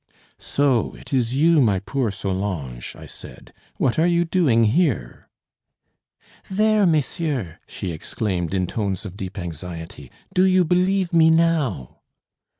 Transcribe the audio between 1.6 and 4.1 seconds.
my poor Solange?" I said. "What are